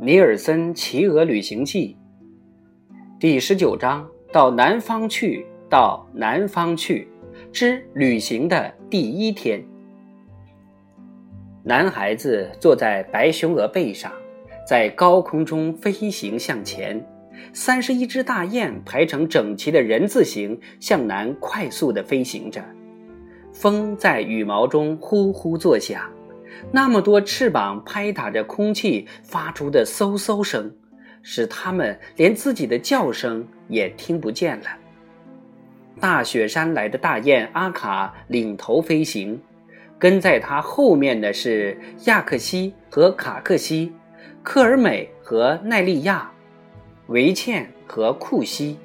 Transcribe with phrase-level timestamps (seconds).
[0.04, 1.96] 《尼尔森骑鹅旅行记》
[3.18, 7.08] 第十九章：到南方去，到南方去
[7.50, 9.64] 之旅行的第一天。
[11.62, 14.12] 男孩子坐在白熊鹅背上，
[14.68, 17.02] 在高空中飞行向前。
[17.54, 22.62] 三十一只大雁排成整齐的人字形向南快速地飞行着，
[23.50, 26.02] 风在羽毛中呼呼作响。
[26.70, 30.72] 那么多翅膀拍打着空气发出的嗖嗖声，
[31.22, 34.66] 使它们连自己的叫声也听不见了。
[35.98, 39.40] 大雪山来的大雁阿卡领头飞行，
[39.98, 43.92] 跟在他后面的是亚克西和卡克西，
[44.42, 46.30] 克尔美和奈利亚，
[47.06, 48.78] 维茜和库西，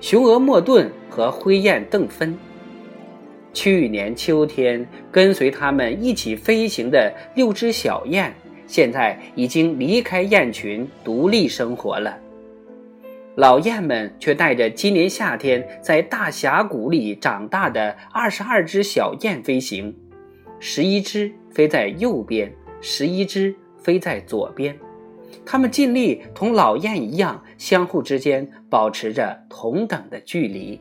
[0.00, 2.36] 雄鹅莫顿和灰雁邓芬。
[3.54, 8.30] 去年秋天跟随他们一起飞行的六只小雁，
[8.66, 12.18] 现在已经离开雁群，独立生活了。
[13.36, 19.94] 老雁们却带着今年夏天在大峡谷里长大的二十二只小雁飞行，
[20.58, 24.76] 十一只飞在右边，十一只飞在左边。
[25.44, 30.80] 它们尽力同老雁一样，相互之间保持着同等的距离。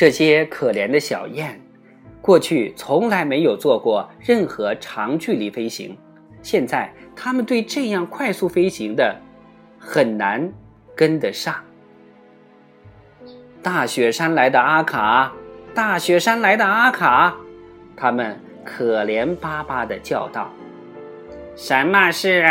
[0.00, 1.60] 这些可怜的小雁，
[2.22, 5.94] 过去从来没有做过任何长距离飞行，
[6.40, 9.14] 现在它们对这样快速飞行的
[9.78, 10.50] 很难
[10.96, 11.54] 跟得上。
[13.62, 15.34] 大雪山来的阿卡，
[15.74, 17.36] 大雪山来的阿卡，
[17.94, 20.50] 他们可怜巴巴地叫道
[21.54, 22.42] ：“什么事？”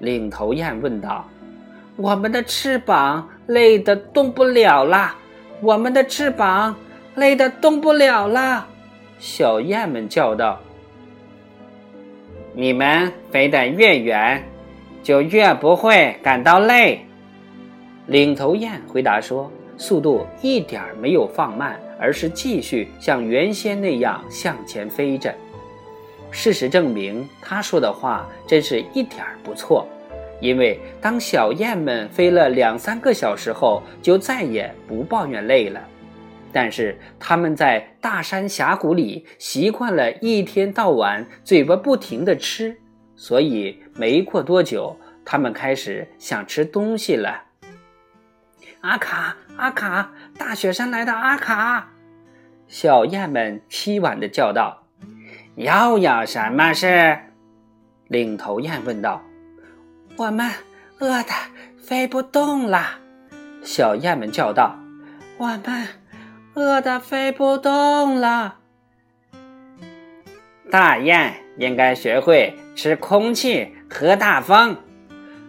[0.00, 1.28] 领头雁问道。
[1.96, 5.16] “我们的翅膀累得动不了了。”
[5.62, 6.74] 我们的翅膀
[7.14, 8.66] 累得动不了了，
[9.20, 10.60] 小雁们叫道
[12.52, 14.42] ：“你们飞得越远，
[15.04, 17.06] 就越不会感到累。”
[18.06, 19.48] 领头雁回答说
[19.78, 25.32] ：“速度一点没有放慢，而是继续像原先那样向前飞着。”
[26.32, 29.86] 事实证明，他说的话真是一点不错。
[30.42, 35.80] 因为当小雁们飞了两三个小时后，就再也不抱怨累了。
[36.52, 42.76] 但是他们在大山峡谷里习惯了一天到晚嘴巴不停地吃，
[43.14, 47.44] 所以没过多久，他们开始想吃东西了。
[48.80, 51.88] 阿卡，阿卡，大雪山来的阿卡！
[52.66, 54.88] 小雁们凄婉地叫道
[55.54, 57.16] ：“又有什么事？”
[58.08, 59.22] 领头雁问道。
[60.22, 60.48] 我们
[61.00, 61.32] 饿得
[61.76, 63.00] 飞不动了，
[63.64, 64.78] 小雁们叫道
[65.36, 65.88] ：“我们
[66.54, 68.58] 饿得飞不动了。”
[70.70, 74.76] 大雁应该学会吃空气和大风。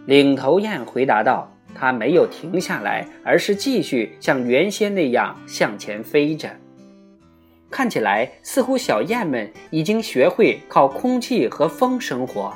[0.06, 6.50] 领头雁回答道：“它没有停下来，而是继续像原先那样向前飞着。
[7.70, 12.52] 看起来似乎小雁们已经学会靠空气和风生活。”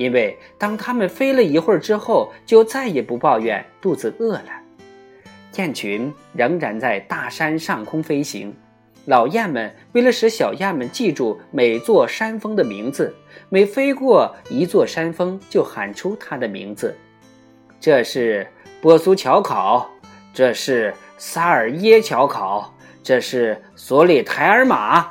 [0.00, 4.50] 因为当他们飞了一会儿之后，就再也不抱怨肚子饿了。
[5.56, 8.50] 雁群仍然在大山上空飞行，
[9.04, 13.14] 老雁们为了使小雁们记住每座山峰的名字，
[13.50, 16.96] 每飞过一座山峰就喊出它的名字。
[17.78, 18.46] 这是
[18.80, 19.86] 波苏乔考，
[20.32, 25.10] 这是萨尔耶乔考，这是索里台尔玛。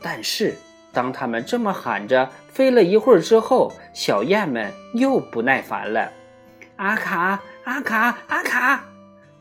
[0.00, 0.54] 但是。
[0.98, 6.10] 当他们这么喊着飞了一会儿之后，小雁们又不耐烦了。
[6.74, 8.82] “阿卡，阿卡，阿卡！”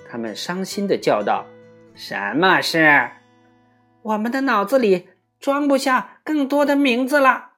[0.07, 1.47] 他们伤心地叫道
[1.97, 3.09] ：“什么事？
[4.03, 5.09] 我们的脑子里
[5.39, 7.53] 装不下更多的名字了。”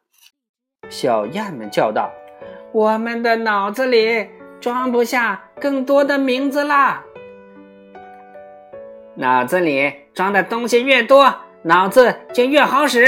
[0.87, 2.09] 小雁们叫道
[2.71, 4.29] ：“我们的脑子里
[4.61, 7.01] 装不下更多的名字了。
[9.15, 13.05] 脑子里装的东西越多，脑子就越好使。”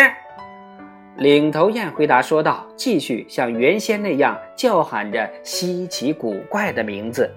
[1.22, 7.30] 领头雁回答说道：“继续像原先那样叫喊着稀奇古怪的名字。”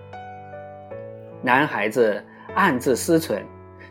[1.44, 3.42] 男孩子暗自思忖：“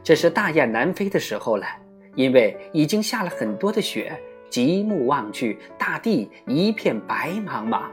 [0.01, 1.67] 这是大雁南飞的时候了，
[2.15, 4.19] 因为已经下了很多的雪。
[4.49, 7.83] 极目望去，大地一片白茫茫。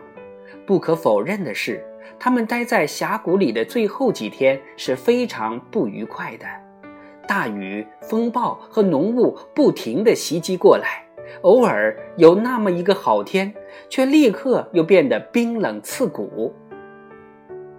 [0.66, 1.84] 不可否认的是，
[2.18, 6.46] 他们待在峡谷里的最后几天是非常不愉快的。
[7.28, 11.04] 大雨、风暴和浓雾不停地袭击过来。”
[11.42, 13.52] 偶尔有那么一个好天，
[13.88, 16.54] 却立刻又变得冰冷刺骨。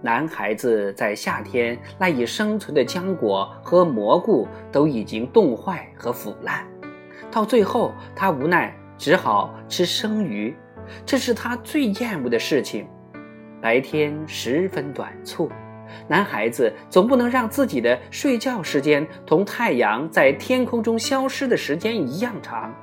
[0.00, 6.66] 男孩子在夏天赖以生存的浆果和蘑菇都已经冻坏和腐烂，
[7.30, 10.56] 到最后他无奈只好吃生鱼、
[11.06, 12.86] 这是他最厌恶的事情。
[13.60, 15.48] 白天十分短促，
[16.08, 22.74] 男孩子总不能让自己的睡觉时间同太阳在天空中消失的时间一样长。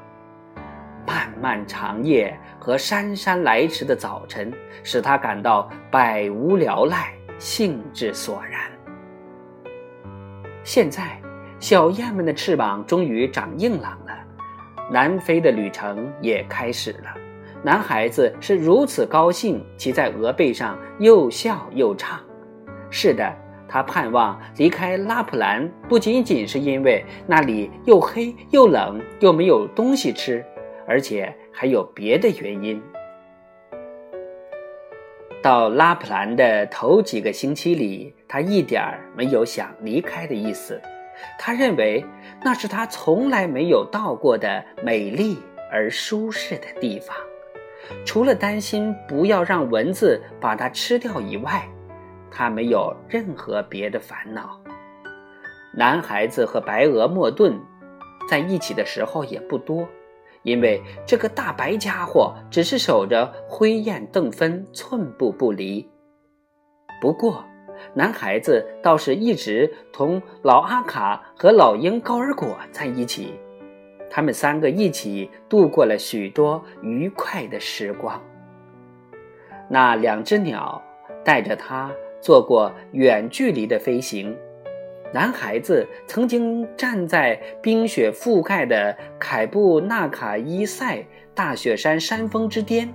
[1.09, 4.53] 漫漫长夜和姗姗来迟的早晨，
[4.83, 8.61] 使他感到百无聊赖，兴致索然。
[10.63, 11.19] 现在，
[11.59, 14.15] 小雁们的翅膀终于长硬朗了，
[14.91, 17.11] 南飞的旅程也开始了。
[17.63, 22.19] 男孩子是如此高兴，骑在鹅背上又笑又唱。
[22.91, 23.35] 是的，
[23.67, 30.45] 他盼望离开拉普兰，不仅仅是因为那里又黑又冷，又没有东西吃。
[30.89, 32.81] 而且还有别的原因。
[35.41, 40.81] 到拉普兰的头几个星期里，他一点儿没有想离开的意思。
[41.37, 42.03] 他认为
[42.43, 45.37] 那是他从来没有到过的美丽
[45.71, 47.15] 而舒适的地方。
[48.05, 51.67] 除了担心不要让蚊子把它吃掉以外，
[52.31, 54.59] 他没有任何别的烦恼。
[55.73, 57.59] 男孩子和白鹅莫顿
[58.27, 59.87] 在一起的时候也不多。
[60.43, 65.87] 因为这个大白家伙只是守着灰雁邓芬寸步不离。
[67.01, 67.45] 不过，
[67.93, 73.33] 男孩子倒是一直同老阿卡和老鹰高尔果在一起，
[74.09, 78.21] 他们三个一起度过了许多愉快的时光。
[79.69, 80.81] 那两只鸟
[81.23, 84.35] 带着他做过远距离的飞行。
[85.11, 91.03] 男孩子曾经站在冰雪覆盖的凯布纳卡伊塞
[91.33, 92.93] 大雪山山峰之巅，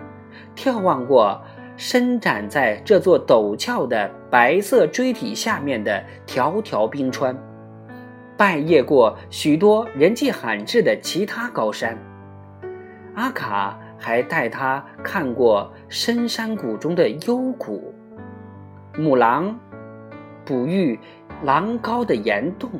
[0.54, 1.42] 眺望过
[1.76, 7.36] 伸展在这座陡峭的白色锥体下面的条条冰川，
[8.36, 11.98] 拜谒过许多人迹罕至的其他高山。
[13.16, 17.92] 阿卡还带他看过深山谷中的幽谷，
[18.96, 19.58] 母狼
[20.44, 20.96] 哺育。
[21.42, 22.70] 狼高的岩洞，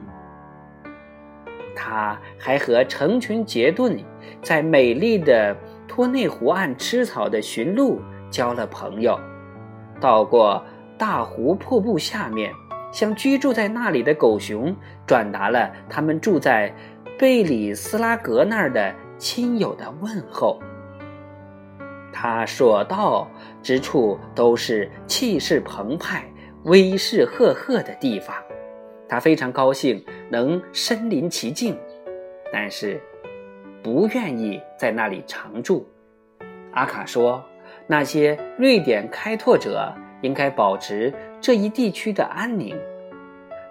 [1.76, 4.02] 他还和成群结队
[4.42, 5.54] 在美丽的
[5.86, 9.20] 托内湖岸吃草的驯鹿交了朋友，
[10.00, 10.64] 到过
[10.96, 12.54] 大湖瀑布下面，
[12.90, 14.74] 向居住在那里的狗熊
[15.06, 16.74] 转达了他们住在
[17.18, 20.58] 贝里斯拉格那儿的亲友的问候。
[22.12, 23.28] 他所到
[23.62, 26.24] 之处都是气势澎湃。
[26.64, 28.34] 威势赫赫的地方，
[29.08, 31.78] 他非常高兴能身临其境，
[32.52, 33.00] 但是
[33.82, 35.86] 不愿意在那里常住。
[36.72, 37.44] 阿卡说
[37.86, 42.76] ：“那些瑞典开拓者应该保持这一地区的安宁，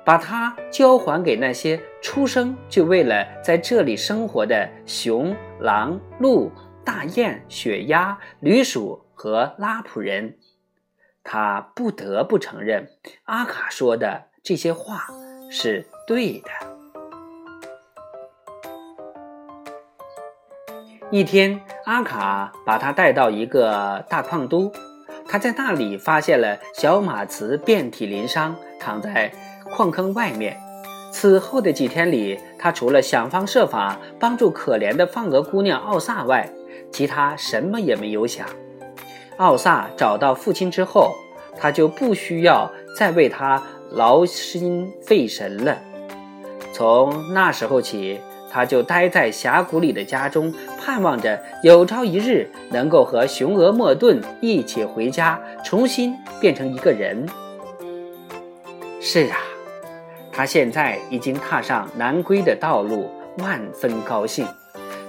[0.06, 6.51] 把它交还给那些出生就为了在这里生活的熊、狼、鹿、
[6.86, 10.38] 大雁、雪鸭、驴鼠和拉普人。”
[11.25, 12.89] 他不得不承认，
[13.24, 15.07] 阿卡说的这些话
[15.55, 16.50] 是对的。
[21.11, 24.71] 一天，阿卡把他带到一个大矿都，
[25.27, 29.31] 他在那里发现了小马茨遍体鳞伤，躺在
[29.69, 30.57] 矿坑外面。
[31.11, 36.50] 此后的几天里，他除了想方设法帮助可怜的放鹅姑娘奥萨外，
[36.91, 38.48] 其他什么也没有想。
[39.38, 41.13] 奥萨找到父亲之后，
[41.55, 43.62] 他就不需要再为他
[43.93, 45.77] 劳心费神了。
[46.73, 48.19] 从那时候起，
[48.51, 57.25] 他就待在峡谷里的家中，盼望着有朝一日能够和雄鹅莫顿一起回家，重新变成一个人。
[59.00, 59.38] 是啊，
[60.31, 64.47] 他现在已经踏上南归的道路，万分高兴。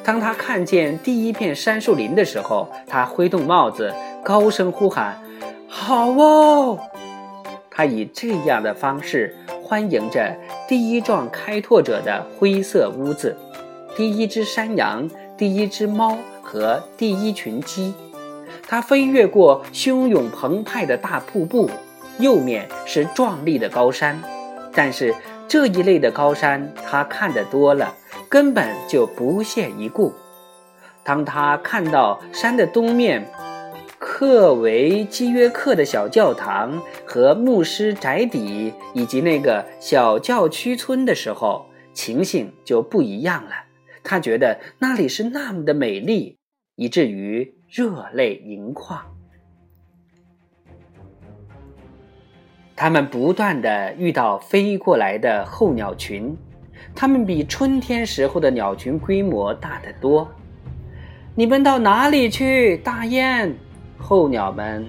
[0.02, 3.92] 当他看见第一片杉树林的时候，他挥动帽子。
[4.22, 5.22] 高声呼喊
[5.68, 6.78] ：“好哦！”
[7.74, 10.36] 他以这样的方式欢迎着
[10.68, 13.36] 第一幢开拓者的灰色屋子、
[13.96, 17.92] 第一只山羊、第一只猫和第一群鸡。
[18.68, 21.68] 他飞越过汹涌澎湃的大瀑布，
[22.18, 24.22] 右面是壮丽的高山。
[24.72, 25.14] 但是
[25.48, 27.94] 这一类的高山他看得多了，
[28.28, 30.12] 根本就不屑一顾。
[31.02, 33.28] 当他看到山的东面，
[34.16, 43.50] 克维基约克的小教堂和牧师宅邸，以及那个小教区村的时候，情形就不一样了。
[44.04, 46.38] 他觉得那里是那么的美丽，
[46.76, 49.04] 以至于热泪盈眶。
[52.76, 56.36] 他们不断的遇到飞过来的候鸟群，
[56.94, 60.32] 它们比春天时候的鸟群规模大得多。
[61.34, 62.76] 你们到哪里去？
[62.76, 63.52] 大雁、
[64.06, 64.86] 候鸟们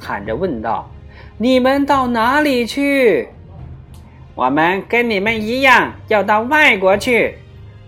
[0.00, 0.90] 喊着问道
[1.36, 3.28] ：“你们到哪里去？”
[4.34, 7.36] 我们跟你们一样要到外国去。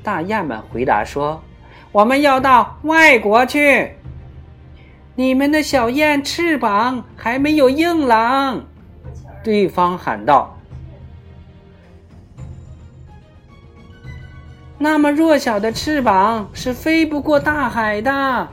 [0.03, 1.43] 大雁们回答说
[1.93, 3.93] ：“我们要到外国去。”
[5.17, 8.63] 你们的小雁翅膀还没有硬朗，
[9.43, 10.59] 对方喊道。
[14.77, 18.49] 那么弱小的翅膀是飞不过大海的。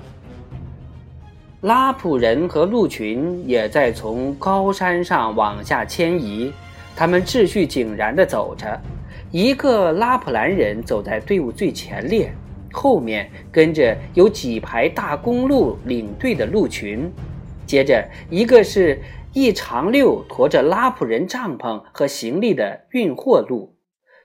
[1.63, 6.51] 拉普人和鹿群也在从高山上往下迁移，
[6.93, 8.77] 他们秩序井然地走着。
[9.32, 12.34] 一个拉普兰人走在队伍最前列。
[12.74, 17.10] 后面跟着有几排大公鹿领队的鹿群，
[17.65, 19.00] 接着一个是
[19.32, 23.74] 一长溜驮着拉普人帐篷和行李的运货鹿，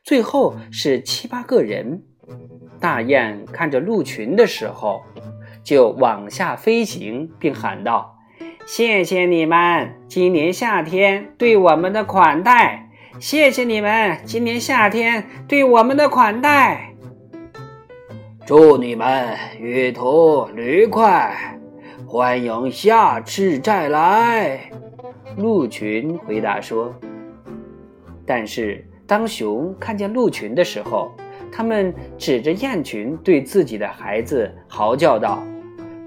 [0.03, 2.03] 最后是七八个人。
[2.81, 5.03] 大雁看着鹿群的时候，
[5.63, 8.19] 就往下飞行，并喊道
[8.67, 16.95] ：“谢谢你们今年夏天对我们的款待，谢谢你们今年夏天对我们的款待。”
[18.47, 21.59] 祝你们旅途愉快，
[22.07, 24.71] 欢迎下次再来。
[25.37, 26.95] 鹿群回答说。
[28.27, 31.13] 但是当熊看见鹿群的时候，
[31.53, 35.43] 他们指着雁群对自己的孩子嚎叫道：“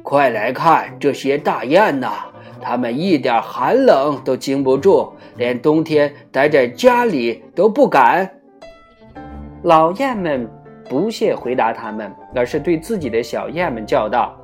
[0.04, 2.26] 快来看这些大雁呐！
[2.62, 8.30] 它们一点寒冷都经不住，连冬天待在家里都不敢。”
[9.64, 10.50] 老雁们。
[10.90, 14.38] 不屑回答他们，而是对自己的小雁们叫道：“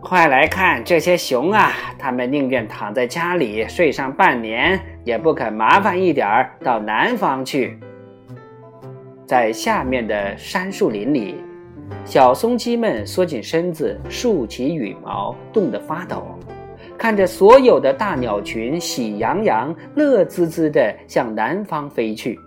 [0.00, 1.72] 快来看这些熊啊！
[1.98, 7.76] 他们宁愿躺在家里睡上半年，也不肯麻烦一点儿到南方去。”
[9.26, 11.36] 在下面的杉树林里，
[12.04, 16.26] 小松鸡们缩紧身子，竖起羽毛，冻得发抖，
[16.98, 22.38] 看着所有的大鸟群喜洋洋、乐滋滋地向南方飞去。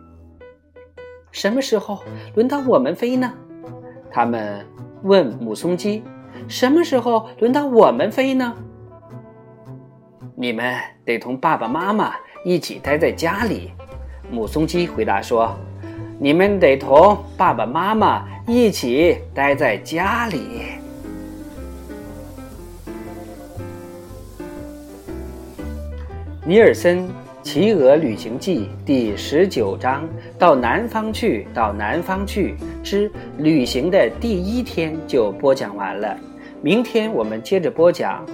[1.31, 2.03] 什么时候
[2.35, 3.33] 轮到我们飞呢？
[4.11, 4.65] 他们
[5.03, 6.03] 问母松鸡
[6.47, 8.53] ：“什么时候轮到我们飞呢？”
[10.35, 12.13] 你们得同爸爸妈妈
[12.45, 13.71] 一起待在家里。
[14.29, 15.55] 母松鸡回答说
[16.19, 20.63] ：“你们得同爸爸妈妈一起待在家里。”
[26.45, 27.07] 尼尔森。
[27.49, 30.05] 《企鹅旅行记》第十九章
[30.37, 36.13] 到南方去，到南方去之旅行的第一天就播讲完了。
[36.61, 38.25] 明天我们接着播讲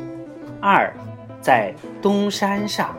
[0.59, 0.91] 二，
[1.39, 1.71] 在
[2.01, 2.95] 东山上。